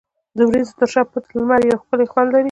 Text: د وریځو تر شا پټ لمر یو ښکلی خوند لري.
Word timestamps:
د 0.37 0.39
وریځو 0.47 0.77
تر 0.79 0.87
شا 0.93 1.01
پټ 1.11 1.25
لمر 1.37 1.61
یو 1.69 1.81
ښکلی 1.81 2.07
خوند 2.11 2.29
لري. 2.31 2.39